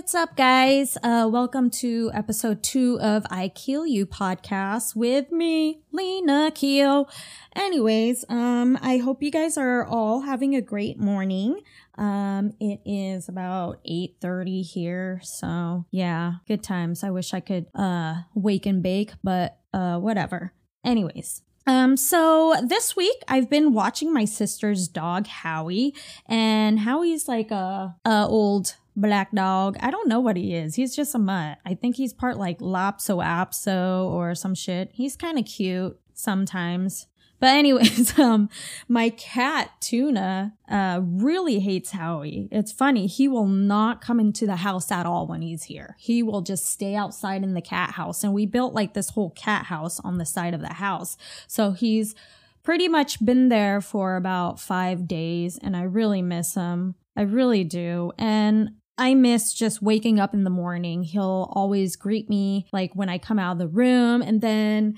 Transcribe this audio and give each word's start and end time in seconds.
what's 0.00 0.14
up, 0.14 0.34
guys? 0.34 0.96
Uh, 1.02 1.28
welcome 1.30 1.68
to 1.68 2.10
episode 2.14 2.62
two 2.62 2.98
of 3.02 3.26
I 3.28 3.48
Kill 3.48 3.86
You 3.86 4.06
podcast 4.06 4.96
with 4.96 5.30
me, 5.30 5.82
Lena 5.92 6.50
Keel. 6.54 7.06
Anyways, 7.54 8.24
um, 8.30 8.78
I 8.80 8.96
hope 8.96 9.22
you 9.22 9.30
guys 9.30 9.58
are 9.58 9.84
all 9.84 10.22
having 10.22 10.56
a 10.56 10.62
great 10.62 10.98
morning. 10.98 11.60
Um, 11.98 12.54
it 12.58 12.80
is 12.86 13.28
about 13.28 13.84
8.30 13.84 14.62
here, 14.62 15.20
so 15.22 15.84
yeah, 15.90 16.36
good 16.48 16.62
times. 16.62 17.04
I 17.04 17.10
wish 17.10 17.34
I 17.34 17.40
could, 17.40 17.66
uh, 17.74 18.22
wake 18.34 18.64
and 18.64 18.82
bake, 18.82 19.12
but, 19.22 19.58
uh, 19.74 19.98
whatever. 19.98 20.54
Anyways, 20.82 21.42
um, 21.66 21.98
so 21.98 22.56
this 22.66 22.96
week 22.96 23.22
I've 23.28 23.50
been 23.50 23.74
watching 23.74 24.14
my 24.14 24.24
sister's 24.24 24.88
dog 24.88 25.26
Howie, 25.26 25.94
and 26.24 26.78
Howie's 26.80 27.28
like 27.28 27.50
a, 27.50 27.96
a 28.06 28.26
old 28.26 28.76
black 29.00 29.32
dog. 29.32 29.76
I 29.80 29.90
don't 29.90 30.08
know 30.08 30.20
what 30.20 30.36
he 30.36 30.54
is. 30.54 30.74
He's 30.74 30.94
just 30.94 31.14
a 31.14 31.18
mutt. 31.18 31.58
I 31.64 31.74
think 31.74 31.96
he's 31.96 32.12
part 32.12 32.36
like 32.36 32.60
Lhasa 32.60 33.12
Apso 33.12 34.06
or 34.06 34.34
some 34.34 34.54
shit. 34.54 34.90
He's 34.92 35.16
kind 35.16 35.38
of 35.38 35.44
cute 35.44 35.98
sometimes. 36.14 37.06
But 37.40 37.56
anyways, 37.56 38.18
um, 38.18 38.50
my 38.86 39.08
cat 39.10 39.70
Tuna, 39.80 40.54
uh, 40.68 41.00
really 41.02 41.58
hates 41.58 41.90
Howie. 41.90 42.48
It's 42.52 42.70
funny. 42.70 43.06
He 43.06 43.26
will 43.26 43.48
not 43.48 44.00
come 44.02 44.20
into 44.20 44.46
the 44.46 44.56
house 44.56 44.92
at 44.92 45.06
all 45.06 45.26
when 45.26 45.42
he's 45.42 45.64
here. 45.64 45.96
He 45.98 46.22
will 46.22 46.42
just 46.42 46.66
stay 46.66 46.94
outside 46.94 47.42
in 47.42 47.54
the 47.54 47.62
cat 47.62 47.92
house. 47.92 48.22
And 48.22 48.34
we 48.34 48.46
built 48.46 48.74
like 48.74 48.92
this 48.92 49.10
whole 49.10 49.30
cat 49.30 49.66
house 49.66 49.98
on 50.00 50.18
the 50.18 50.26
side 50.26 50.54
of 50.54 50.60
the 50.60 50.74
house. 50.74 51.16
So 51.46 51.72
he's 51.72 52.14
pretty 52.62 52.88
much 52.88 53.24
been 53.24 53.48
there 53.48 53.80
for 53.80 54.16
about 54.16 54.60
five 54.60 55.08
days 55.08 55.58
and 55.60 55.74
I 55.74 55.82
really 55.82 56.20
miss 56.20 56.54
him. 56.54 56.94
I 57.16 57.22
really 57.22 57.64
do. 57.64 58.12
And 58.18 58.72
I 59.00 59.14
miss 59.14 59.54
just 59.54 59.80
waking 59.80 60.20
up 60.20 60.34
in 60.34 60.44
the 60.44 60.50
morning. 60.50 61.02
He'll 61.02 61.50
always 61.52 61.96
greet 61.96 62.28
me 62.28 62.66
like 62.70 62.94
when 62.94 63.08
I 63.08 63.16
come 63.16 63.38
out 63.38 63.52
of 63.52 63.58
the 63.58 63.66
room 63.66 64.20
and 64.20 64.42
then 64.42 64.96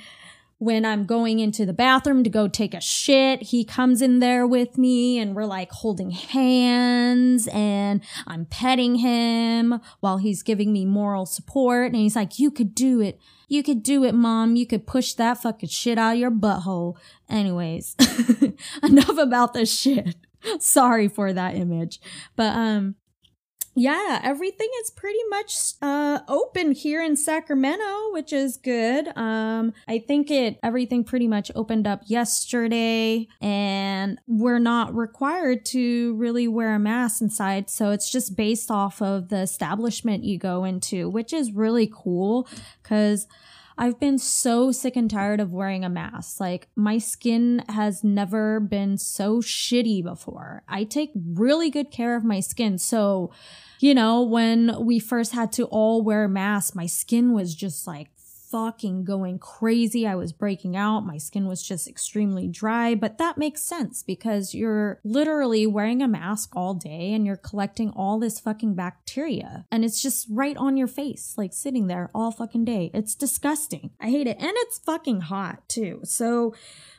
when 0.59 0.85
I'm 0.85 1.07
going 1.07 1.39
into 1.39 1.65
the 1.65 1.73
bathroom 1.73 2.23
to 2.25 2.31
go 2.31 2.47
take 2.49 2.75
a 2.75 2.81
shit, 2.81 3.43
he 3.43 3.65
comes 3.65 4.03
in 4.03 4.19
there 4.19 4.47
with 4.47 4.77
me 4.77 5.19
and 5.19 5.35
we're 5.35 5.45
like 5.45 5.71
holding 5.71 6.11
hands 6.11 7.49
and 7.49 8.01
I'm 8.27 8.45
petting 8.47 8.97
him 8.97 9.81
while 10.01 10.19
he's 10.19 10.43
giving 10.43 10.73
me 10.73 10.85
moral 10.85 11.27
support. 11.27 11.87
And 11.87 11.97
he's 11.97 12.15
like, 12.17 12.39
you 12.39 12.51
could 12.51 12.75
do 12.75 13.01
it. 13.01 13.21
You 13.49 13.63
could 13.63 13.83
do 13.83 14.05
it, 14.05 14.15
mom. 14.15 14.55
You 14.57 14.67
could 14.67 14.87
push 14.87 15.15
that 15.15 15.43
fucking 15.43 15.69
shit 15.69 15.99
out 15.99 16.15
of 16.15 16.19
your 16.19 16.31
butthole. 16.31 16.97
Anyways, 17.29 17.97
enough 18.83 19.19
about 19.19 19.55
this 19.55 19.77
shit. 19.77 20.17
Sorry 20.61 21.09
for 21.09 21.33
that 21.33 21.57
image. 21.57 22.01
But, 22.37 22.55
um, 22.57 22.97
yeah, 23.75 24.21
everything 24.23 24.69
is 24.83 24.91
pretty 24.91 25.23
much 25.31 25.75
uh, 25.81 26.21
open 26.29 26.73
here 26.73 27.03
in 27.03 27.17
Sacramento, 27.17 28.13
which 28.13 28.33
is 28.33 28.59
good. 28.59 29.09
Um, 29.17 29.73
I 29.89 29.99
think 29.99 30.31
it 30.31 30.59
everything 30.63 31.05
pretty 31.05 31.27
much 31.27 31.51
opened 31.55 31.87
up 31.87 32.03
yesterday, 32.05 33.29
and 33.41 34.19
we're 34.27 34.59
not 34.59 34.95
required 34.95 35.65
to 35.67 36.15
really 36.17 36.49
wear 36.49 36.75
a 36.75 36.79
mask 36.79 37.23
inside. 37.23 37.71
So 37.71 37.93
it's 37.93 38.11
just 38.11 38.37
based 38.37 38.71
off 38.71 39.01
of 39.01 39.31
the 39.31 39.41
establishment 39.41 40.25
you 40.25 40.39
go 40.39 40.65
into, 40.65 41.09
which 41.09 41.33
is 41.33 41.53
really 41.53 41.91
cool 41.93 42.47
because 42.83 43.27
I've 43.79 43.99
been 43.99 44.19
so 44.19 44.73
sick 44.73 44.97
and 44.97 45.11
tired 45.11 45.41
of 45.41 45.53
wearing 45.53 45.85
a 45.85 45.89
mask. 45.89 46.41
Like, 46.41 46.69
my 46.77 46.99
skin 46.99 47.65
has 47.69 48.05
never 48.05 48.61
been 48.61 48.99
so 48.99 49.41
shitty 49.41 50.03
before. 50.03 50.63
I 50.69 50.85
take 50.85 51.11
really 51.15 51.71
good 51.71 51.91
care 51.91 52.17
of 52.17 52.25
my 52.25 52.41
skin. 52.41 52.79
So, 52.79 53.33
you 53.81 53.95
know, 53.95 54.23
when 54.23 54.85
we 54.85 54.99
first 54.99 55.33
had 55.33 55.53
to 55.53 55.65
all 55.65 56.03
wear 56.03 56.29
masks, 56.29 56.75
my 56.75 56.87
skin 56.87 57.33
was 57.33 57.55
just 57.55 57.87
like 57.87 58.09
fucking 58.53 59.05
going 59.05 59.39
crazy. 59.39 60.07
I 60.07 60.15
was 60.15 60.33
breaking 60.33 60.77
out. 60.77 61.07
My 61.07 61.17
skin 61.17 61.47
was 61.47 61.63
just 61.63 61.89
extremely 61.89 62.47
dry, 62.47 62.95
but 62.95 63.17
that 63.17 63.39
makes 63.39 63.63
sense 63.63 64.03
because 64.03 64.55
you're 64.55 65.01
literally 65.03 65.67
wearing 65.67 66.03
a 66.03 66.09
mask 66.09 66.55
all 66.55 66.75
day 66.75 67.15
and 67.15 67.27
you're 67.27 67.37
collecting 67.37 67.91
all 67.97 68.19
this 68.19 68.39
fucking 68.39 68.75
bacteria 68.75 69.65
and 69.73 69.85
it's 69.85 70.03
just 70.03 70.27
right 70.31 70.57
on 70.59 70.77
your 70.77 70.87
face, 70.87 71.35
like 71.39 71.55
sitting 71.55 71.87
there 71.87 72.11
all 72.15 72.31
fucking 72.31 72.67
day. 72.67 72.91
It's 72.93 73.15
disgusting. 73.15 73.91
I 73.99 74.11
hate 74.11 74.27
it. 74.27 74.37
And 74.39 74.53
it's 74.57 74.79
fucking 74.79 75.23
hot 75.23 75.67
too. 75.69 76.01
So, 76.05 76.55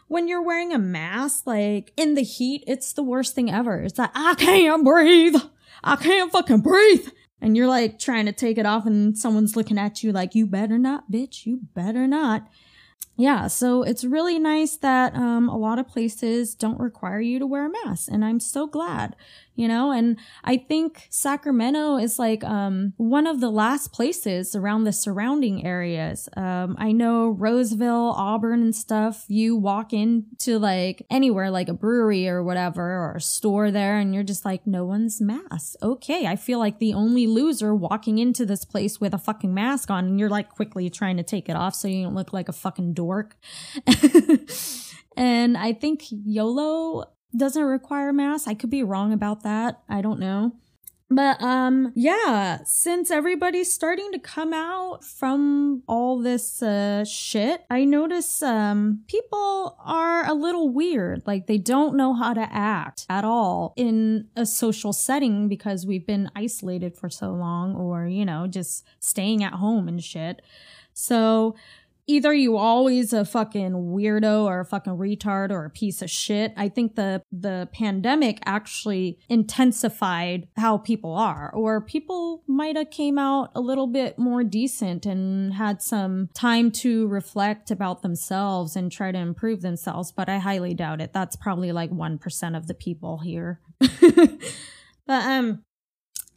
when 0.08 0.28
you're 0.28 0.44
wearing 0.44 0.74
a 0.74 0.78
mask, 0.78 1.48
like 1.48 1.94
in 1.96 2.16
the 2.16 2.24
heat, 2.24 2.64
it's 2.68 2.94
the 2.94 3.04
worst 3.04 3.36
thing 3.36 3.50
ever. 3.50 3.82
It's 3.82 3.98
like, 3.98 4.12
I 4.14 4.36
can't 4.36 4.84
breathe. 4.84 5.36
I 5.84 5.96
can't 5.96 6.32
fucking 6.32 6.62
breathe 6.62 7.08
and 7.44 7.58
you're 7.58 7.68
like 7.68 8.00
trying 8.00 8.26
to 8.26 8.32
take 8.32 8.58
it 8.58 8.66
off 8.66 8.86
and 8.86 9.18
someone's 9.18 9.58
looking 9.58 9.78
at 9.78 10.02
you 10.02 10.14
like 10.14 10.34
you 10.34 10.48
better 10.48 10.80
not 10.80 11.12
bitch. 11.12 11.46
You 11.46 11.60
better 11.76 12.08
not 12.08 12.48
yeah, 13.16 13.46
so 13.46 13.84
it's 13.84 14.04
really 14.04 14.40
nice 14.40 14.76
that 14.78 15.14
um, 15.14 15.48
a 15.48 15.58
lot 15.58 15.78
of 15.78 15.88
places 15.88 16.56
don't 16.56 16.80
require 16.80 17.22
you 17.22 17.38
to 17.38 17.46
wear 17.46 17.68
a 17.68 17.86
mask, 17.86 18.10
and 18.12 18.26
I'm 18.26 18.40
so 18.40 18.66
glad, 18.66 19.16
you 19.56 19.68
know. 19.68 19.92
And 19.92 20.18
I 20.44 20.58
think 20.58 21.06
Sacramento 21.12 21.98
is 21.98 22.18
like 22.18 22.44
um, 22.44 22.94
one 22.98 23.28
of 23.28 23.40
the 23.40 23.52
last 23.52 23.94
places 23.94 24.56
around 24.56 24.86
the 24.86 24.92
surrounding 24.92 25.64
areas. 25.64 26.28
Um, 26.36 26.76
I 26.80 26.92
know 26.92 27.30
Roseville, 27.30 28.16
Auburn, 28.18 28.64
and 28.64 28.76
stuff. 28.76 29.26
You 29.28 29.56
walk 29.56 29.94
into 29.94 30.58
like 30.58 31.06
anywhere, 31.12 31.52
like 31.52 31.70
a 31.70 31.74
brewery 31.74 32.28
or 32.28 32.44
whatever, 32.44 32.84
or 32.84 33.18
a 33.18 33.22
store 33.22 33.70
there, 33.70 34.00
and 34.00 34.16
you're 34.16 34.24
just 34.24 34.44
like, 34.44 34.66
no 34.66 34.86
one's 34.86 35.22
masked. 35.22 35.78
Okay, 35.84 36.26
I 36.26 36.36
feel 36.36 36.58
like 36.58 36.80
the 36.80 36.96
only 36.96 37.28
loser 37.28 37.76
walking 37.76 38.18
into 38.18 38.44
this 38.44 38.66
place 38.66 39.00
with 39.00 39.14
a 39.14 39.20
fucking 39.20 39.54
mask 39.54 39.92
on, 39.92 40.06
and 40.06 40.20
you're 40.20 40.30
like 40.30 40.50
quickly 40.50 40.90
trying 40.90 41.18
to 41.18 41.24
take 41.24 41.48
it 41.48 41.56
off 41.56 41.76
so 41.76 41.88
you 41.88 42.02
don't 42.02 42.16
look 42.16 42.34
like 42.34 42.50
a 42.50 42.54
fucking 42.54 42.94
dork. 43.04 43.36
and 45.18 45.58
I 45.58 45.74
think 45.74 46.06
YOLO 46.10 47.06
doesn't 47.36 47.64
require 47.64 48.14
mask. 48.14 48.48
I 48.48 48.54
could 48.54 48.70
be 48.70 48.84
wrong 48.84 49.12
about 49.12 49.44
that. 49.44 49.82
I 49.90 50.02
don't 50.02 50.20
know. 50.20 50.54
But 51.10 51.42
um 51.44 51.92
yeah, 51.96 52.60
since 52.66 53.12
everybody's 53.12 53.72
starting 53.72 54.12
to 54.14 54.20
come 54.20 54.52
out 54.52 55.04
from 55.04 55.84
all 55.88 56.18
this 56.20 56.64
uh 56.64 57.06
shit, 57.06 57.66
I 57.70 57.86
notice 57.86 58.42
um 58.42 59.04
people 59.08 59.78
are 59.84 60.26
a 60.26 60.34
little 60.34 60.70
weird. 60.70 61.22
Like 61.28 61.46
they 61.46 61.60
don't 61.60 61.96
know 61.96 62.14
how 62.14 62.34
to 62.34 62.48
act 62.52 63.06
at 63.10 63.26
all 63.26 63.74
in 63.76 64.30
a 64.36 64.46
social 64.46 64.94
setting 64.94 65.48
because 65.48 65.86
we've 65.86 66.08
been 66.08 66.32
isolated 66.36 66.98
for 66.98 67.10
so 67.10 67.32
long 67.32 67.76
or, 67.76 68.08
you 68.08 68.26
know, 68.26 68.48
just 68.48 68.84
staying 69.00 69.44
at 69.44 69.54
home 69.54 69.88
and 69.88 70.04
shit. 70.04 70.42
So 70.94 71.56
either 72.08 72.34
you 72.34 72.58
always 72.58 73.14
a 73.14 73.26
fucking 73.26 73.72
weirdo 73.72 74.44
or 74.44 74.60
a 74.60 74.66
fucking 74.66 74.94
retard 74.94 75.52
or 75.52 75.66
a 75.66 75.70
piece 75.70 76.02
of 76.02 76.10
shit. 76.10 76.54
I 76.58 76.70
think 76.70 76.96
the 76.96 77.22
the 77.32 77.70
pandemic 77.74 78.40
actually 78.46 79.20
intensified 79.30 80.48
how 80.58 80.78
people 80.78 81.14
are 81.14 81.52
or 81.54 81.82
people 81.82 82.44
might 82.48 82.76
have 82.76 82.90
came 82.90 83.18
out 83.18 83.52
a 83.56 83.62
little 83.62 83.88
bit 83.88 84.20
more 84.20 84.44
decent 84.44 85.06
and 85.06 85.54
had 85.54 85.82
some 85.82 86.30
time 86.34 86.72
to 86.72 87.08
reflect 87.08 87.72
about 87.72 88.02
themselves 88.02 88.76
and 88.76 88.92
try 88.92 89.12
to 89.12 89.18
improve 89.18 89.62
themselves, 89.62 90.12
but 90.12 90.30
I 90.30 90.40
highly 90.40 90.74
doubt 90.74 91.02
it. 91.02 91.14
That's 91.14 91.36
probably 91.36 91.72
like 91.72 91.92
1% 91.92 92.58
of 92.58 92.68
the 92.68 92.74
people 92.74 93.20
here. 93.20 93.62
but 93.80 95.24
um 95.26 95.64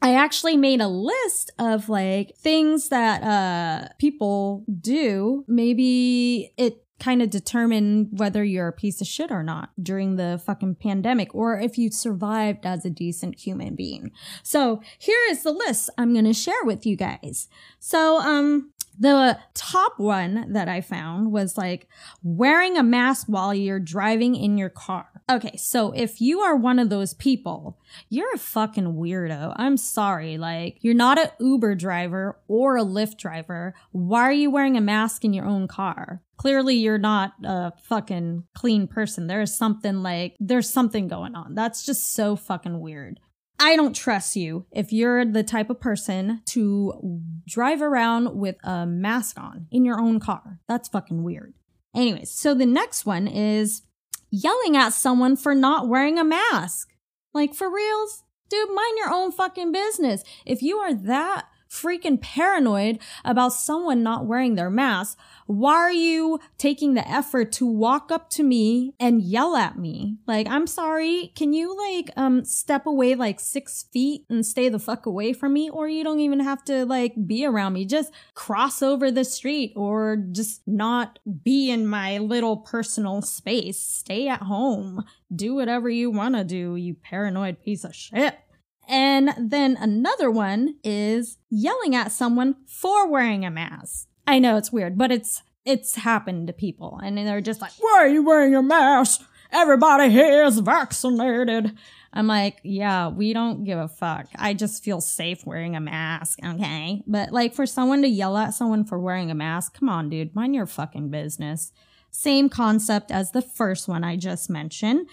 I 0.06 0.14
actually 0.14 0.56
made 0.56 0.80
a 0.80 0.86
list 0.86 1.50
of 1.58 1.88
like 1.88 2.36
things 2.36 2.90
that 2.90 3.24
uh 3.24 3.88
people 3.98 4.64
do. 4.80 5.44
Maybe 5.48 6.52
it 6.56 6.84
kind 7.00 7.22
of 7.22 7.28
determine 7.28 8.08
whether 8.12 8.44
you're 8.44 8.68
a 8.68 8.72
piece 8.72 9.00
of 9.00 9.08
shit 9.08 9.32
or 9.32 9.42
not 9.42 9.70
during 9.82 10.14
the 10.14 10.40
fucking 10.46 10.76
pandemic 10.76 11.34
or 11.34 11.58
if 11.58 11.76
you 11.76 11.90
survived 11.90 12.64
as 12.64 12.84
a 12.84 12.90
decent 12.90 13.40
human 13.40 13.74
being. 13.74 14.12
So 14.44 14.80
here 14.96 15.18
is 15.28 15.42
the 15.42 15.50
list 15.50 15.90
I'm 15.98 16.12
going 16.12 16.24
to 16.24 16.32
share 16.32 16.62
with 16.62 16.86
you 16.86 16.96
guys. 16.96 17.48
So, 17.80 18.20
um, 18.20 18.70
the 18.98 19.38
top 19.52 19.98
one 19.98 20.52
that 20.52 20.68
I 20.68 20.80
found 20.80 21.30
was 21.30 21.58
like 21.58 21.86
wearing 22.22 22.78
a 22.78 22.82
mask 22.82 23.26
while 23.26 23.52
you're 23.52 23.80
driving 23.80 24.34
in 24.34 24.56
your 24.56 24.70
car. 24.70 25.15
Okay, 25.28 25.56
so 25.56 25.90
if 25.90 26.20
you 26.20 26.38
are 26.40 26.54
one 26.54 26.78
of 26.78 26.88
those 26.88 27.12
people, 27.12 27.80
you're 28.08 28.32
a 28.32 28.38
fucking 28.38 28.94
weirdo. 28.94 29.54
I'm 29.56 29.76
sorry. 29.76 30.38
Like, 30.38 30.78
you're 30.82 30.94
not 30.94 31.18
an 31.18 31.30
Uber 31.40 31.74
driver 31.74 32.38
or 32.46 32.76
a 32.76 32.84
Lyft 32.84 33.18
driver. 33.18 33.74
Why 33.90 34.22
are 34.22 34.32
you 34.32 34.52
wearing 34.52 34.76
a 34.76 34.80
mask 34.80 35.24
in 35.24 35.32
your 35.32 35.44
own 35.44 35.66
car? 35.66 36.22
Clearly, 36.36 36.76
you're 36.76 36.96
not 36.96 37.32
a 37.42 37.72
fucking 37.88 38.44
clean 38.54 38.86
person. 38.86 39.26
There 39.26 39.40
is 39.40 39.56
something 39.56 40.00
like, 40.00 40.36
there's 40.38 40.70
something 40.70 41.08
going 41.08 41.34
on. 41.34 41.56
That's 41.56 41.84
just 41.84 42.14
so 42.14 42.36
fucking 42.36 42.78
weird. 42.78 43.18
I 43.58 43.74
don't 43.74 43.96
trust 43.96 44.36
you 44.36 44.66
if 44.70 44.92
you're 44.92 45.24
the 45.24 45.42
type 45.42 45.70
of 45.70 45.80
person 45.80 46.42
to 46.46 47.20
drive 47.48 47.82
around 47.82 48.36
with 48.38 48.56
a 48.62 48.86
mask 48.86 49.40
on 49.40 49.66
in 49.72 49.84
your 49.84 49.98
own 49.98 50.20
car. 50.20 50.60
That's 50.68 50.88
fucking 50.88 51.24
weird. 51.24 51.54
Anyways, 51.96 52.30
so 52.30 52.54
the 52.54 52.66
next 52.66 53.06
one 53.06 53.26
is 53.26 53.82
yelling 54.30 54.76
at 54.76 54.92
someone 54.92 55.36
for 55.36 55.54
not 55.54 55.88
wearing 55.88 56.18
a 56.18 56.24
mask. 56.24 56.88
Like, 57.32 57.54
for 57.54 57.72
reals? 57.72 58.22
Dude, 58.48 58.68
mind 58.68 58.96
your 58.96 59.10
own 59.10 59.32
fucking 59.32 59.72
business. 59.72 60.22
If 60.44 60.62
you 60.62 60.78
are 60.78 60.94
that 60.94 61.46
freaking 61.70 62.20
paranoid 62.20 62.98
about 63.24 63.52
someone 63.52 64.02
not 64.02 64.26
wearing 64.26 64.54
their 64.54 64.70
mask, 64.70 65.18
why 65.46 65.74
are 65.74 65.92
you 65.92 66.40
taking 66.58 66.94
the 66.94 67.08
effort 67.08 67.52
to 67.52 67.66
walk 67.66 68.10
up 68.10 68.30
to 68.30 68.42
me 68.42 68.94
and 68.98 69.22
yell 69.22 69.56
at 69.56 69.78
me? 69.78 70.16
Like, 70.26 70.48
I'm 70.48 70.66
sorry. 70.66 71.32
Can 71.36 71.52
you 71.52 71.76
like, 71.76 72.10
um, 72.16 72.44
step 72.44 72.86
away 72.86 73.14
like 73.14 73.38
six 73.38 73.84
feet 73.92 74.24
and 74.28 74.44
stay 74.44 74.68
the 74.68 74.78
fuck 74.78 75.06
away 75.06 75.32
from 75.32 75.52
me? 75.52 75.70
Or 75.70 75.88
you 75.88 76.02
don't 76.02 76.20
even 76.20 76.40
have 76.40 76.64
to 76.64 76.84
like 76.84 77.14
be 77.26 77.44
around 77.44 77.74
me. 77.74 77.84
Just 77.84 78.12
cross 78.34 78.82
over 78.82 79.10
the 79.10 79.24
street 79.24 79.72
or 79.76 80.16
just 80.32 80.62
not 80.66 81.18
be 81.44 81.70
in 81.70 81.86
my 81.86 82.18
little 82.18 82.56
personal 82.56 83.22
space. 83.22 83.80
Stay 83.80 84.28
at 84.28 84.42
home. 84.42 85.04
Do 85.34 85.54
whatever 85.54 85.88
you 85.88 86.10
want 86.10 86.34
to 86.36 86.44
do, 86.44 86.76
you 86.76 86.94
paranoid 86.94 87.62
piece 87.62 87.84
of 87.84 87.94
shit. 87.94 88.38
And 88.88 89.34
then 89.38 89.76
another 89.80 90.30
one 90.30 90.76
is 90.84 91.38
yelling 91.50 91.94
at 91.94 92.12
someone 92.12 92.56
for 92.66 93.08
wearing 93.08 93.44
a 93.44 93.50
mask. 93.50 94.08
I 94.26 94.38
know 94.38 94.56
it's 94.56 94.72
weird, 94.72 94.96
but 94.96 95.10
it's 95.12 95.42
it's 95.64 95.96
happened 95.96 96.46
to 96.46 96.52
people 96.52 97.00
and 97.02 97.18
they're 97.18 97.40
just 97.40 97.60
like, 97.60 97.72
"Why 97.78 97.98
are 97.98 98.08
you 98.08 98.24
wearing 98.24 98.54
a 98.54 98.62
mask? 98.62 99.22
Everybody 99.50 100.10
here 100.10 100.44
is 100.44 100.60
vaccinated." 100.60 101.76
I'm 102.12 102.28
like, 102.28 102.60
"Yeah, 102.62 103.08
we 103.08 103.32
don't 103.32 103.64
give 103.64 103.78
a 103.78 103.88
fuck. 103.88 104.28
I 104.36 104.54
just 104.54 104.84
feel 104.84 105.00
safe 105.00 105.44
wearing 105.44 105.74
a 105.76 105.80
mask, 105.80 106.38
okay?" 106.44 107.02
But 107.06 107.32
like 107.32 107.54
for 107.54 107.66
someone 107.66 108.02
to 108.02 108.08
yell 108.08 108.36
at 108.36 108.54
someone 108.54 108.84
for 108.84 108.98
wearing 108.98 109.30
a 109.30 109.34
mask, 109.34 109.78
come 109.78 109.88
on, 109.88 110.08
dude, 110.08 110.34
mind 110.34 110.54
your 110.54 110.66
fucking 110.66 111.10
business. 111.10 111.72
Same 112.10 112.48
concept 112.48 113.10
as 113.10 113.32
the 113.32 113.42
first 113.42 113.88
one 113.88 114.02
I 114.04 114.16
just 114.16 114.48
mentioned. 114.48 115.08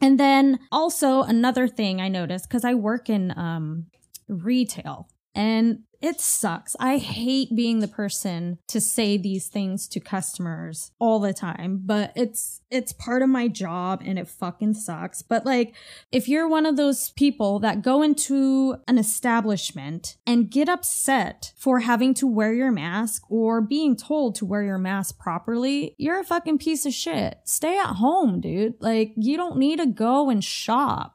And 0.00 0.18
then 0.20 0.60
also 0.70 1.22
another 1.22 1.68
thing 1.68 2.00
I 2.00 2.08
noticed 2.08 2.48
because 2.48 2.64
I 2.64 2.74
work 2.74 3.08
in 3.08 3.32
um, 3.36 3.86
retail 4.28 5.08
and 5.34 5.80
it 6.04 6.20
sucks. 6.20 6.76
I 6.78 6.98
hate 6.98 7.56
being 7.56 7.78
the 7.78 7.88
person 7.88 8.58
to 8.68 8.78
say 8.78 9.16
these 9.16 9.46
things 9.46 9.88
to 9.88 10.00
customers 10.00 10.92
all 10.98 11.18
the 11.18 11.32
time, 11.32 11.80
but 11.82 12.12
it's 12.14 12.60
it's 12.70 12.92
part 12.92 13.22
of 13.22 13.30
my 13.30 13.48
job 13.48 14.02
and 14.04 14.18
it 14.18 14.28
fucking 14.28 14.74
sucks. 14.74 15.22
But 15.22 15.46
like 15.46 15.74
if 16.12 16.28
you're 16.28 16.46
one 16.46 16.66
of 16.66 16.76
those 16.76 17.10
people 17.12 17.58
that 17.60 17.80
go 17.80 18.02
into 18.02 18.76
an 18.86 18.98
establishment 18.98 20.18
and 20.26 20.50
get 20.50 20.68
upset 20.68 21.54
for 21.56 21.80
having 21.80 22.12
to 22.14 22.26
wear 22.26 22.52
your 22.52 22.72
mask 22.72 23.22
or 23.30 23.62
being 23.62 23.96
told 23.96 24.34
to 24.34 24.44
wear 24.44 24.62
your 24.62 24.76
mask 24.76 25.18
properly, 25.18 25.94
you're 25.96 26.20
a 26.20 26.24
fucking 26.24 26.58
piece 26.58 26.84
of 26.84 26.92
shit. 26.92 27.38
Stay 27.44 27.78
at 27.78 27.94
home, 27.94 28.42
dude. 28.42 28.74
Like 28.78 29.14
you 29.16 29.38
don't 29.38 29.56
need 29.56 29.78
to 29.78 29.86
go 29.86 30.28
and 30.28 30.44
shop 30.44 31.13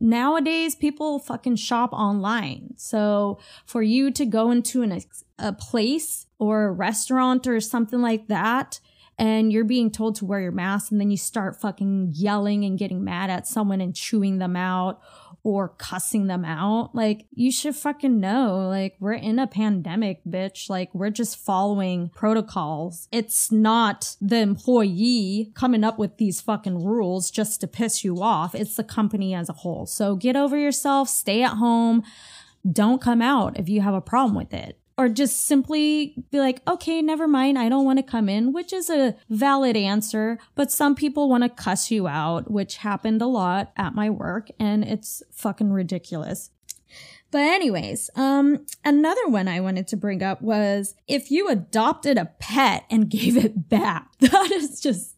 nowadays 0.00 0.74
people 0.74 1.18
fucking 1.18 1.56
shop 1.56 1.92
online. 1.92 2.74
So 2.76 3.38
for 3.66 3.82
you 3.82 4.10
to 4.12 4.24
go 4.24 4.50
into 4.50 4.82
an, 4.82 5.00
a 5.38 5.52
place 5.52 6.26
or 6.38 6.64
a 6.64 6.72
restaurant 6.72 7.46
or 7.46 7.60
something 7.60 8.00
like 8.00 8.28
that, 8.28 8.80
and 9.18 9.52
you're 9.52 9.64
being 9.64 9.90
told 9.90 10.16
to 10.16 10.24
wear 10.24 10.40
your 10.40 10.50
mask, 10.50 10.90
and 10.90 10.98
then 10.98 11.10
you 11.10 11.18
start 11.18 11.60
fucking 11.60 12.12
yelling 12.14 12.64
and 12.64 12.78
getting 12.78 13.04
mad 13.04 13.28
at 13.28 13.46
someone 13.46 13.82
and 13.82 13.94
chewing 13.94 14.38
them 14.38 14.56
out 14.56 15.02
or 15.42 15.68
cussing 15.68 16.26
them 16.26 16.44
out. 16.44 16.94
Like, 16.94 17.26
you 17.32 17.50
should 17.50 17.76
fucking 17.76 18.20
know, 18.20 18.68
like, 18.68 18.96
we're 19.00 19.12
in 19.12 19.38
a 19.38 19.46
pandemic, 19.46 20.22
bitch. 20.24 20.68
Like, 20.68 20.94
we're 20.94 21.10
just 21.10 21.38
following 21.38 22.10
protocols. 22.10 23.08
It's 23.10 23.50
not 23.50 24.16
the 24.20 24.38
employee 24.38 25.52
coming 25.54 25.84
up 25.84 25.98
with 25.98 26.18
these 26.18 26.40
fucking 26.40 26.84
rules 26.84 27.30
just 27.30 27.60
to 27.60 27.66
piss 27.66 28.04
you 28.04 28.22
off. 28.22 28.54
It's 28.54 28.76
the 28.76 28.84
company 28.84 29.34
as 29.34 29.48
a 29.48 29.54
whole. 29.54 29.86
So 29.86 30.16
get 30.16 30.36
over 30.36 30.56
yourself, 30.56 31.08
stay 31.08 31.42
at 31.42 31.54
home. 31.54 32.02
Don't 32.70 33.00
come 33.00 33.22
out 33.22 33.58
if 33.58 33.68
you 33.68 33.80
have 33.80 33.94
a 33.94 34.02
problem 34.02 34.34
with 34.34 34.52
it 34.52 34.79
or 35.00 35.08
just 35.08 35.46
simply 35.46 36.14
be 36.30 36.38
like, 36.38 36.60
okay, 36.68 37.00
never 37.00 37.26
mind. 37.26 37.58
I 37.58 37.70
don't 37.70 37.86
want 37.86 37.98
to 37.98 38.02
come 38.02 38.28
in, 38.28 38.52
which 38.52 38.70
is 38.70 38.90
a 38.90 39.16
valid 39.30 39.74
answer. 39.74 40.38
But 40.54 40.70
some 40.70 40.94
people 40.94 41.30
want 41.30 41.42
to 41.42 41.48
cuss 41.48 41.90
you 41.90 42.06
out, 42.06 42.50
which 42.50 42.76
happened 42.76 43.22
a 43.22 43.26
lot 43.26 43.72
at 43.78 43.94
my 43.94 44.10
work 44.10 44.50
and 44.60 44.84
it's 44.84 45.22
fucking 45.32 45.72
ridiculous. 45.72 46.50
But 47.30 47.40
anyways, 47.40 48.10
um, 48.14 48.66
another 48.84 49.26
one 49.26 49.48
I 49.48 49.60
wanted 49.60 49.88
to 49.88 49.96
bring 49.96 50.22
up 50.22 50.42
was 50.42 50.94
if 51.08 51.30
you 51.30 51.48
adopted 51.48 52.18
a 52.18 52.32
pet 52.38 52.84
and 52.90 53.08
gave 53.08 53.38
it 53.38 53.70
back, 53.70 54.10
that 54.18 54.52
is 54.52 54.82
just 54.82 55.14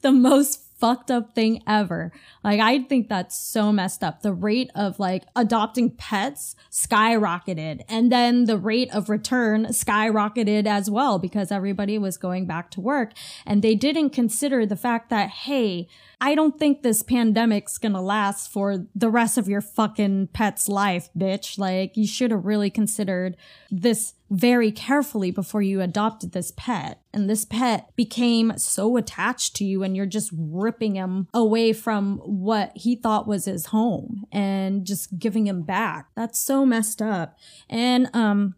the 0.00 0.10
most 0.10 0.64
fucked 0.80 1.10
up 1.10 1.34
thing 1.34 1.62
ever. 1.66 2.10
Like, 2.42 2.58
I 2.58 2.82
think 2.84 3.08
that's 3.08 3.36
so 3.36 3.70
messed 3.70 4.02
up. 4.02 4.22
The 4.22 4.32
rate 4.32 4.70
of 4.74 4.98
like 4.98 5.24
adopting 5.36 5.90
pets 5.90 6.56
skyrocketed. 6.70 7.82
And 7.88 8.10
then 8.10 8.46
the 8.46 8.56
rate 8.56 8.92
of 8.92 9.10
return 9.10 9.66
skyrocketed 9.66 10.66
as 10.66 10.90
well 10.90 11.18
because 11.18 11.52
everybody 11.52 11.98
was 11.98 12.16
going 12.16 12.46
back 12.46 12.70
to 12.72 12.80
work. 12.80 13.12
And 13.46 13.62
they 13.62 13.74
didn't 13.74 14.10
consider 14.10 14.64
the 14.64 14.76
fact 14.76 15.10
that, 15.10 15.28
hey, 15.28 15.86
I 16.20 16.34
don't 16.34 16.58
think 16.58 16.82
this 16.82 17.02
pandemic's 17.02 17.78
gonna 17.78 18.02
last 18.02 18.50
for 18.50 18.86
the 18.94 19.10
rest 19.10 19.38
of 19.38 19.48
your 19.48 19.60
fucking 19.60 20.28
pet's 20.28 20.68
life, 20.68 21.08
bitch. 21.16 21.58
Like, 21.58 21.96
you 21.96 22.06
should 22.06 22.30
have 22.30 22.44
really 22.44 22.70
considered 22.70 23.36
this 23.70 24.14
very 24.30 24.70
carefully 24.70 25.30
before 25.30 25.62
you 25.62 25.80
adopted 25.80 26.32
this 26.32 26.52
pet. 26.56 27.02
And 27.12 27.28
this 27.28 27.44
pet 27.44 27.90
became 27.96 28.56
so 28.56 28.96
attached 28.96 29.56
to 29.56 29.64
you 29.64 29.82
and 29.82 29.96
you're 29.96 30.06
just 30.06 30.30
ripping 30.32 30.94
him 30.94 31.28
away 31.34 31.72
from 31.72 32.18
what 32.18 32.72
he 32.76 32.94
thought 32.94 33.26
was 33.26 33.46
his 33.46 33.66
home 33.66 34.24
and 34.30 34.86
just 34.86 35.18
giving 35.18 35.46
him 35.46 35.62
back. 35.62 36.06
That's 36.14 36.38
so 36.38 36.64
messed 36.64 37.02
up. 37.02 37.36
And, 37.68 38.08
um, 38.14 38.54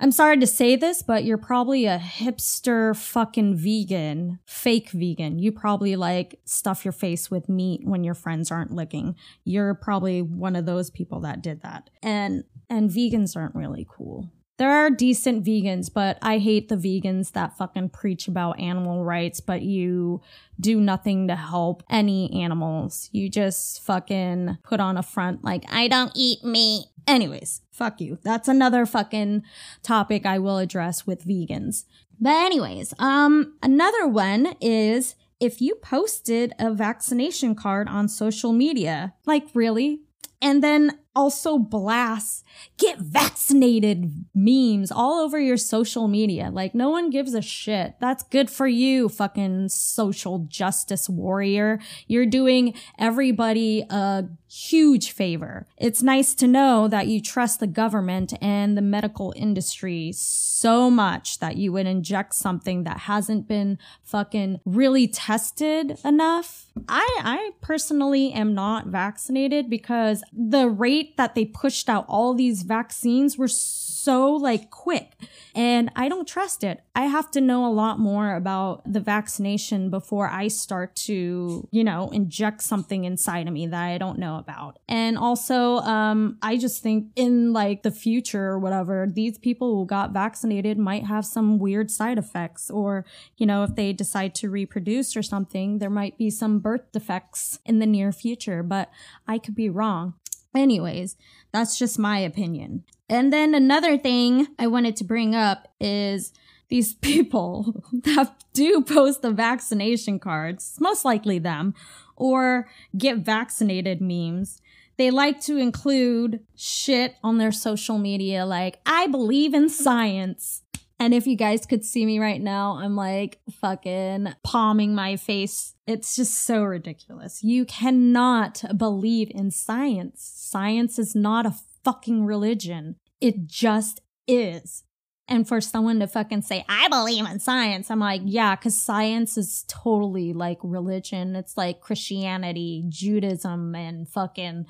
I'm 0.00 0.12
sorry 0.12 0.38
to 0.38 0.46
say 0.46 0.76
this, 0.76 1.02
but 1.02 1.24
you're 1.24 1.36
probably 1.36 1.86
a 1.86 1.98
hipster 1.98 2.96
fucking 2.96 3.56
vegan, 3.56 4.38
fake 4.46 4.90
vegan. 4.90 5.40
You 5.40 5.50
probably 5.50 5.96
like 5.96 6.38
stuff 6.44 6.84
your 6.84 6.92
face 6.92 7.32
with 7.32 7.48
meat 7.48 7.80
when 7.82 8.04
your 8.04 8.14
friends 8.14 8.52
aren't 8.52 8.70
looking. 8.70 9.16
You're 9.42 9.74
probably 9.74 10.22
one 10.22 10.54
of 10.54 10.66
those 10.66 10.88
people 10.90 11.18
that 11.22 11.42
did 11.42 11.62
that. 11.62 11.90
And 12.00 12.44
and 12.70 12.90
vegans 12.90 13.34
aren't 13.34 13.56
really 13.56 13.88
cool. 13.90 14.30
There 14.58 14.72
are 14.72 14.90
decent 14.90 15.44
vegans, 15.44 15.92
but 15.92 16.18
I 16.20 16.38
hate 16.38 16.68
the 16.68 16.76
vegans 16.76 17.32
that 17.32 17.56
fucking 17.56 17.90
preach 17.90 18.26
about 18.26 18.58
animal 18.58 19.04
rights, 19.04 19.40
but 19.40 19.62
you 19.62 20.20
do 20.60 20.80
nothing 20.80 21.28
to 21.28 21.36
help 21.36 21.84
any 21.88 22.42
animals. 22.42 23.08
You 23.12 23.30
just 23.30 23.82
fucking 23.84 24.58
put 24.64 24.80
on 24.80 24.96
a 24.96 25.02
front 25.02 25.44
like, 25.44 25.64
I 25.72 25.86
don't 25.86 26.10
eat 26.16 26.42
meat. 26.42 26.86
Anyways, 27.06 27.62
fuck 27.70 28.00
you. 28.00 28.18
That's 28.24 28.48
another 28.48 28.84
fucking 28.84 29.44
topic 29.84 30.26
I 30.26 30.40
will 30.40 30.58
address 30.58 31.06
with 31.06 31.24
vegans. 31.24 31.84
But 32.20 32.30
anyways, 32.30 32.94
um, 32.98 33.56
another 33.62 34.08
one 34.08 34.56
is 34.60 35.14
if 35.38 35.60
you 35.60 35.76
posted 35.76 36.52
a 36.58 36.74
vaccination 36.74 37.54
card 37.54 37.88
on 37.88 38.08
social 38.08 38.52
media, 38.52 39.14
like 39.24 39.46
really? 39.54 40.00
And 40.42 40.62
then 40.62 40.98
also 41.18 41.58
blasts 41.58 42.44
get 42.76 42.96
vaccinated 42.98 44.24
memes 44.36 44.92
all 44.92 45.14
over 45.18 45.40
your 45.40 45.56
social 45.56 46.06
media. 46.06 46.48
Like 46.48 46.76
no 46.76 46.90
one 46.90 47.10
gives 47.10 47.34
a 47.34 47.42
shit. 47.42 47.96
That's 47.98 48.22
good 48.22 48.48
for 48.48 48.68
you, 48.68 49.08
fucking 49.08 49.70
social 49.70 50.46
justice 50.48 51.08
warrior. 51.08 51.80
You're 52.06 52.24
doing 52.24 52.74
everybody 53.00 53.84
a 53.90 54.28
huge 54.48 55.10
favor. 55.10 55.66
It's 55.76 56.02
nice 56.02 56.34
to 56.36 56.46
know 56.46 56.86
that 56.86 57.08
you 57.08 57.20
trust 57.20 57.58
the 57.58 57.66
government 57.66 58.32
and 58.40 58.76
the 58.76 58.82
medical 58.82 59.34
industry 59.36 60.12
so 60.12 60.88
much 60.90 61.40
that 61.40 61.56
you 61.56 61.72
would 61.72 61.86
inject 61.86 62.34
something 62.34 62.84
that 62.84 63.00
hasn't 63.00 63.48
been 63.48 63.78
fucking 64.04 64.60
really 64.64 65.08
tested 65.08 65.98
enough. 66.04 66.66
I 66.88 67.06
I 67.22 67.50
personally 67.60 68.32
am 68.32 68.54
not 68.54 68.86
vaccinated 68.86 69.68
because 69.68 70.22
the 70.32 70.68
rate 70.68 71.07
that 71.16 71.34
they 71.34 71.44
pushed 71.44 71.88
out 71.88 72.04
all 72.08 72.34
these 72.34 72.62
vaccines 72.62 73.36
were 73.36 73.48
so 73.48 74.32
like 74.32 74.70
quick 74.70 75.12
and 75.54 75.90
I 75.96 76.08
don't 76.08 76.26
trust 76.26 76.62
it. 76.62 76.82
I 76.94 77.06
have 77.06 77.30
to 77.32 77.40
know 77.40 77.66
a 77.66 77.72
lot 77.72 77.98
more 77.98 78.36
about 78.36 78.90
the 78.90 79.00
vaccination 79.00 79.90
before 79.90 80.28
I 80.28 80.48
start 80.48 80.94
to, 81.06 81.66
you 81.70 81.84
know, 81.84 82.10
inject 82.10 82.62
something 82.62 83.04
inside 83.04 83.46
of 83.48 83.52
me 83.52 83.66
that 83.66 83.82
I 83.82 83.98
don't 83.98 84.18
know 84.18 84.38
about. 84.38 84.78
And 84.88 85.18
also, 85.18 85.78
um, 85.78 86.38
I 86.42 86.56
just 86.56 86.82
think 86.82 87.08
in 87.16 87.52
like 87.52 87.82
the 87.82 87.90
future 87.90 88.46
or 88.46 88.58
whatever, 88.58 89.08
these 89.10 89.36
people 89.36 89.74
who 89.74 89.84
got 89.84 90.12
vaccinated 90.12 90.78
might 90.78 91.04
have 91.06 91.26
some 91.26 91.58
weird 91.58 91.90
side 91.90 92.18
effects 92.18 92.70
or, 92.70 93.04
you 93.36 93.46
know, 93.46 93.64
if 93.64 93.74
they 93.74 93.92
decide 93.92 94.34
to 94.36 94.48
reproduce 94.48 95.16
or 95.16 95.22
something, 95.22 95.78
there 95.78 95.90
might 95.90 96.16
be 96.16 96.30
some 96.30 96.60
birth 96.60 96.92
defects 96.92 97.58
in 97.66 97.78
the 97.78 97.86
near 97.86 98.12
future, 98.12 98.62
but 98.62 98.90
I 99.26 99.38
could 99.38 99.54
be 99.54 99.68
wrong. 99.68 100.14
Anyways, 100.58 101.16
that's 101.52 101.78
just 101.78 101.98
my 101.98 102.18
opinion. 102.18 102.84
And 103.08 103.32
then 103.32 103.54
another 103.54 103.96
thing 103.96 104.48
I 104.58 104.66
wanted 104.66 104.96
to 104.96 105.04
bring 105.04 105.34
up 105.34 105.68
is 105.80 106.32
these 106.68 106.94
people 107.10 107.82
that 107.92 108.34
do 108.52 108.82
post 108.82 109.22
the 109.22 109.30
vaccination 109.30 110.18
cards, 110.18 110.76
most 110.80 111.04
likely 111.04 111.38
them, 111.38 111.74
or 112.16 112.68
get 112.96 113.18
vaccinated 113.18 114.00
memes. 114.00 114.60
they 114.96 115.10
like 115.12 115.40
to 115.40 115.56
include 115.56 116.40
shit 116.56 117.14
on 117.22 117.38
their 117.38 117.52
social 117.52 117.98
media 117.98 118.44
like, 118.44 118.80
I 118.84 119.06
believe 119.06 119.54
in 119.54 119.68
science. 119.68 120.62
And 121.00 121.14
if 121.14 121.26
you 121.26 121.36
guys 121.36 121.64
could 121.64 121.84
see 121.84 122.04
me 122.04 122.18
right 122.18 122.40
now, 122.40 122.78
I'm 122.80 122.96
like 122.96 123.38
fucking 123.60 124.34
palming 124.42 124.94
my 124.94 125.16
face. 125.16 125.74
It's 125.86 126.16
just 126.16 126.34
so 126.34 126.62
ridiculous. 126.62 127.42
You 127.44 127.64
cannot 127.64 128.64
believe 128.76 129.30
in 129.32 129.50
science. 129.52 130.28
Science 130.34 130.98
is 130.98 131.14
not 131.14 131.46
a 131.46 131.54
fucking 131.84 132.24
religion. 132.24 132.96
It 133.20 133.46
just 133.46 134.00
is. 134.26 134.82
And 135.30 135.46
for 135.46 135.60
someone 135.60 136.00
to 136.00 136.06
fucking 136.06 136.40
say, 136.42 136.64
I 136.70 136.88
believe 136.88 137.26
in 137.26 137.38
science, 137.38 137.90
I'm 137.90 138.00
like, 138.00 138.22
yeah, 138.24 138.56
because 138.56 138.76
science 138.76 139.36
is 139.36 139.66
totally 139.68 140.32
like 140.32 140.58
religion. 140.62 141.36
It's 141.36 141.56
like 141.56 141.80
Christianity, 141.80 142.84
Judaism, 142.88 143.74
and 143.74 144.08
fucking 144.08 144.64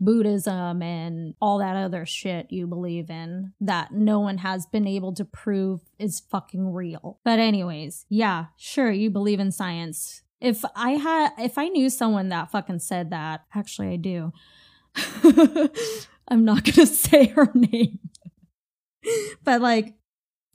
Buddhism 0.00 0.82
and 0.82 1.34
all 1.40 1.58
that 1.58 1.76
other 1.76 2.04
shit 2.04 2.50
you 2.50 2.66
believe 2.66 3.10
in 3.10 3.52
that 3.60 3.92
no 3.92 4.18
one 4.18 4.38
has 4.38 4.66
been 4.66 4.88
able 4.88 5.14
to 5.14 5.24
prove 5.24 5.80
is 6.00 6.18
fucking 6.18 6.72
real. 6.72 7.20
But, 7.24 7.38
anyways, 7.38 8.04
yeah, 8.08 8.46
sure, 8.56 8.90
you 8.90 9.08
believe 9.08 9.38
in 9.38 9.52
science. 9.52 10.22
If 10.40 10.64
I 10.74 10.92
had, 10.92 11.30
if 11.38 11.58
I 11.58 11.68
knew 11.68 11.88
someone 11.88 12.28
that 12.30 12.50
fucking 12.50 12.80
said 12.80 13.10
that, 13.10 13.44
actually, 13.54 13.92
I 13.92 13.96
do. 13.96 14.32
I'm 16.26 16.44
not 16.44 16.64
gonna 16.64 16.86
say 16.86 17.26
her 17.28 17.50
name. 17.54 18.00
but 19.44 19.60
like 19.60 19.94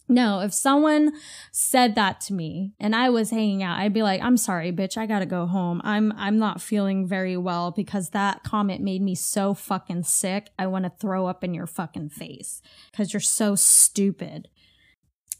no, 0.10 0.40
if 0.40 0.54
someone 0.54 1.12
said 1.52 1.96
that 1.96 2.22
to 2.22 2.34
me 2.34 2.74
and 2.80 2.96
I 2.96 3.10
was 3.10 3.30
hanging 3.30 3.62
out, 3.62 3.78
I'd 3.80 3.94
be 3.94 4.04
like, 4.04 4.22
"I'm 4.22 4.38
sorry, 4.38 4.72
bitch, 4.72 4.98
I 4.98 5.06
got 5.06 5.20
to 5.20 5.26
go 5.26 5.46
home. 5.46 5.82
I'm 5.84 6.14
I'm 6.16 6.40
not 6.40 6.62
feeling 6.62 7.08
very 7.08 7.36
well 7.36 7.72
because 7.72 8.12
that 8.12 8.44
comment 8.44 8.82
made 8.82 9.02
me 9.02 9.16
so 9.16 9.54
fucking 9.54 10.04
sick. 10.04 10.52
I 10.58 10.68
want 10.68 10.86
to 10.86 10.94
throw 10.98 11.26
up 11.26 11.44
in 11.44 11.54
your 11.54 11.68
fucking 11.68 12.10
face 12.10 12.62
cuz 12.94 13.14
you're 13.14 13.20
so 13.20 13.56
stupid." 13.56 14.48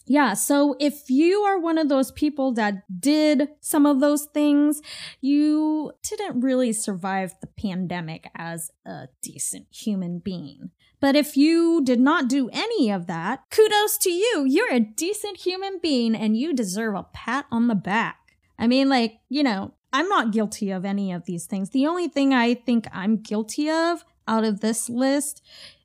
Yeah, 0.10 0.36
so 0.36 0.76
if 0.80 1.10
you 1.10 1.42
are 1.42 1.60
one 1.60 1.78
of 1.78 1.90
those 1.90 2.14
people 2.14 2.54
that 2.54 2.84
did 3.02 3.50
some 3.60 3.86
of 3.86 4.00
those 4.00 4.26
things, 4.34 4.82
you 5.20 5.92
didn't 6.02 6.40
really 6.40 6.72
survive 6.72 7.36
the 7.42 7.48
pandemic 7.48 8.30
as 8.34 8.72
a 8.86 9.10
decent 9.22 9.68
human 9.70 10.20
being. 10.20 10.72
But 11.00 11.16
if 11.16 11.38
you 11.38 11.82
did 11.84 12.00
not 12.00 12.28
do 12.28 12.50
any 12.52 12.90
of 12.90 13.08
that, 13.08 13.44
kudos 13.52 13.98
to 14.00 14.10
you. 14.10 14.46
You're 14.48 14.74
a 14.74 14.80
decent 14.80 15.38
human 15.38 15.80
being 15.82 16.16
and 16.16 16.36
you 16.36 16.54
deserve 16.54 16.96
a 16.96 17.06
pat 17.14 17.46
on 17.52 17.68
the 17.68 17.76
back. 17.76 18.36
I 18.58 18.68
mean, 18.68 18.90
like, 18.90 19.20
you 19.30 19.44
know, 19.44 19.74
I'm 19.94 20.10
not 20.10 20.32
guilty 20.32 20.72
of 20.72 20.86
any 20.86 21.12
of 21.12 21.26
these 21.26 21.46
things. 21.46 21.70
The 21.70 21.86
only 21.88 22.08
thing 22.08 22.34
I 22.34 22.56
think 22.56 22.88
I'm 22.92 23.18
guilty 23.18 23.70
of 23.70 24.04
out 24.28 24.44
of 24.44 24.60
this 24.60 24.90
list 24.90 25.42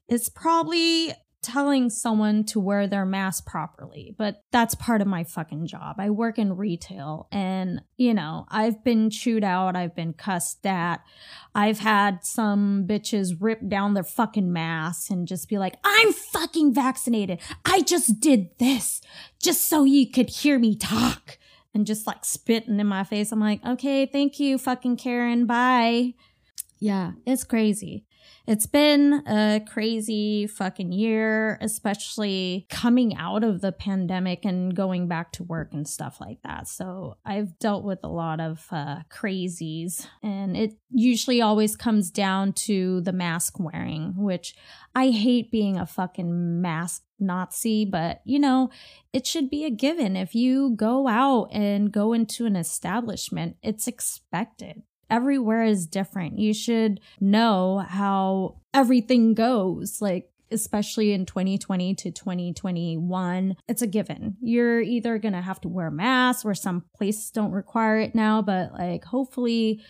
is 0.09 0.28
probably 0.28 1.12
telling 1.42 1.90
someone 1.90 2.44
to 2.44 2.61
wear 2.61 2.87
their 2.87 3.04
mask 3.04 3.44
properly, 3.46 4.14
but 4.16 4.42
that's 4.52 4.75
part 4.75 5.00
of 5.00 5.06
my 5.06 5.25
fucking 5.25 5.66
job. 5.66 5.96
I 5.99 6.11
work 6.11 6.38
in 6.38 6.56
retail 6.56 7.28
and, 7.32 7.82
you 7.96 8.14
know, 8.14 8.46
I've 8.49 8.84
been 8.84 9.11
chewed 9.11 9.42
out, 9.42 9.76
I've 9.76 9.94
been 9.94 10.12
cussed 10.12 10.64
at. 10.64 11.02
I've 11.54 11.80
had 11.80 12.25
some 12.25 12.87
bitches 12.88 13.37
rip 13.40 13.68
down 13.68 13.94
their 13.94 14.04
fucking 14.04 14.52
masks 14.52 15.11
and 15.11 15.26
just 15.26 15.49
be 15.49 15.58
like, 15.58 15.75
I'm 15.84 16.12
fucking 16.12 16.72
vaccinated. 16.72 17.40
I 17.64 17.82
just 17.82 18.20
did 18.20 18.50
this 18.58 19.00
just 19.40 19.68
so 19.68 19.84
you 19.84 20.08
could 20.08 20.30
hear 20.30 20.58
me 20.58 20.76
talk 20.76 21.38
and 21.75 21.87
just 21.87 22.06
like 22.06 22.25
spitting 22.25 22.78
in 22.78 22.87
my 22.87 23.04
face. 23.04 23.32
I'm 23.32 23.40
like, 23.40 23.64
okay, 23.66 24.06
thank 24.06 24.38
you, 24.38 24.58
fucking 24.58 24.96
Karen. 24.96 25.46
Bye. 25.46 26.14
Yeah, 26.78 27.12
it's 27.26 27.44
crazy. 27.44 28.04
It's 28.46 28.66
been 28.66 29.22
a 29.26 29.60
crazy 29.68 30.46
fucking 30.46 30.92
year, 30.92 31.58
especially 31.60 32.66
coming 32.68 33.16
out 33.16 33.44
of 33.44 33.60
the 33.60 33.72
pandemic 33.72 34.44
and 34.44 34.74
going 34.74 35.08
back 35.08 35.32
to 35.32 35.44
work 35.44 35.72
and 35.72 35.86
stuff 35.86 36.20
like 36.20 36.42
that. 36.42 36.68
So 36.68 37.16
I've 37.24 37.58
dealt 37.58 37.84
with 37.84 38.00
a 38.02 38.08
lot 38.08 38.40
of 38.40 38.66
uh, 38.70 39.00
crazies, 39.10 40.06
and 40.22 40.56
it 40.56 40.74
usually 40.90 41.40
always 41.40 41.76
comes 41.76 42.10
down 42.10 42.52
to 42.52 43.00
the 43.02 43.12
mask 43.12 43.58
wearing, 43.58 44.14
which 44.16 44.54
I 44.94 45.10
hate 45.10 45.50
being 45.50 45.78
a 45.78 45.86
fucking 45.86 46.60
mask 46.60 47.02
Nazi, 47.18 47.84
but 47.84 48.20
you 48.24 48.38
know, 48.38 48.70
it 49.12 49.26
should 49.26 49.48
be 49.48 49.64
a 49.64 49.70
given. 49.70 50.16
If 50.16 50.34
you 50.34 50.70
go 50.74 51.06
out 51.06 51.48
and 51.52 51.92
go 51.92 52.12
into 52.12 52.46
an 52.46 52.56
establishment, 52.56 53.56
it's 53.62 53.86
expected 53.86 54.82
everywhere 55.12 55.62
is 55.62 55.87
different. 55.87 56.38
You 56.38 56.54
should 56.54 56.99
know 57.21 57.85
how 57.87 58.57
everything 58.75 59.35
goes. 59.35 60.00
Like, 60.00 60.31
especially 60.50 61.12
in 61.12 61.26
2020 61.26 61.95
to 61.95 62.11
2021, 62.11 63.57
it's 63.69 63.83
a 63.83 63.87
given. 63.87 64.37
You're 64.40 64.81
either 64.81 65.19
going 65.19 65.35
to 65.35 65.40
have 65.40 65.61
to 65.61 65.69
wear 65.69 65.90
masks 65.90 66.45
or 66.45 66.54
some 66.54 66.85
places 66.97 67.31
don't 67.31 67.52
require 67.52 67.99
it 67.99 68.14
now, 68.14 68.42
but 68.42 68.73
like 68.73 69.04
hopefully, 69.04 69.83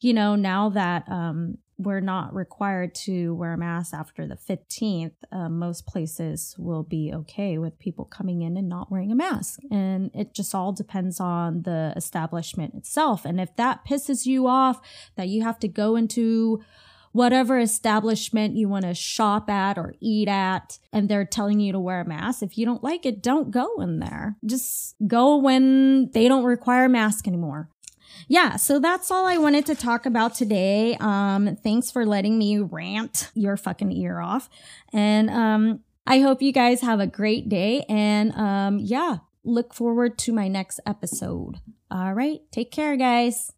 you 0.00 0.14
know, 0.14 0.34
now 0.34 0.70
that 0.70 1.08
um 1.10 1.58
we're 1.80 2.00
not 2.00 2.34
required 2.34 2.94
to 2.94 3.34
wear 3.34 3.54
a 3.54 3.58
mask 3.58 3.94
after 3.94 4.26
the 4.26 4.36
15th, 4.36 5.12
uh, 5.32 5.48
most 5.48 5.86
places 5.86 6.54
will 6.58 6.82
be 6.82 7.12
okay 7.14 7.58
with 7.58 7.78
people 7.78 8.04
coming 8.04 8.42
in 8.42 8.56
and 8.56 8.68
not 8.68 8.90
wearing 8.90 9.10
a 9.10 9.14
mask. 9.14 9.60
And 9.70 10.10
it 10.14 10.34
just 10.34 10.54
all 10.54 10.72
depends 10.72 11.20
on 11.20 11.62
the 11.62 11.94
establishment 11.96 12.74
itself. 12.74 13.24
And 13.24 13.40
if 13.40 13.56
that 13.56 13.84
pisses 13.86 14.26
you 14.26 14.46
off, 14.46 14.80
that 15.16 15.28
you 15.28 15.42
have 15.42 15.58
to 15.60 15.68
go 15.68 15.96
into 15.96 16.62
whatever 17.12 17.58
establishment 17.58 18.56
you 18.56 18.68
want 18.68 18.84
to 18.84 18.94
shop 18.94 19.50
at 19.50 19.78
or 19.78 19.94
eat 20.00 20.28
at, 20.28 20.78
and 20.92 21.08
they're 21.08 21.24
telling 21.24 21.58
you 21.58 21.72
to 21.72 21.80
wear 21.80 22.02
a 22.02 22.08
mask, 22.08 22.42
if 22.42 22.56
you 22.56 22.64
don't 22.64 22.84
like 22.84 23.04
it, 23.04 23.22
don't 23.22 23.50
go 23.50 23.80
in 23.80 23.98
there. 23.98 24.36
Just 24.44 24.94
go 25.06 25.36
when 25.36 26.10
they 26.12 26.28
don't 26.28 26.44
require 26.44 26.84
a 26.84 26.88
mask 26.88 27.26
anymore 27.26 27.68
yeah, 28.30 28.54
so 28.54 28.78
that's 28.78 29.10
all 29.10 29.26
I 29.26 29.38
wanted 29.38 29.66
to 29.66 29.74
talk 29.74 30.06
about 30.06 30.36
today. 30.36 30.96
Um, 31.00 31.56
thanks 31.56 31.90
for 31.90 32.06
letting 32.06 32.38
me 32.38 32.60
rant 32.60 33.28
your 33.34 33.56
fucking 33.56 33.90
ear 33.90 34.20
off. 34.20 34.48
And 34.92 35.28
um, 35.28 35.80
I 36.06 36.20
hope 36.20 36.40
you 36.40 36.52
guys 36.52 36.80
have 36.80 37.00
a 37.00 37.08
great 37.08 37.48
day. 37.48 37.84
And 37.88 38.32
um, 38.36 38.78
yeah, 38.78 39.16
look 39.42 39.74
forward 39.74 40.16
to 40.18 40.32
my 40.32 40.46
next 40.46 40.78
episode. 40.86 41.56
All 41.90 42.14
right, 42.14 42.38
take 42.52 42.70
care, 42.70 42.96
guys. 42.96 43.50